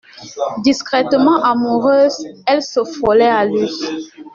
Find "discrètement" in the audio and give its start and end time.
0.63-1.43